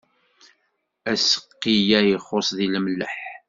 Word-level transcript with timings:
Aseqqi-a 1.11 1.99
ixuṣṣ 2.13 2.49
deg 2.57 2.69
lemleḥ. 2.73 3.15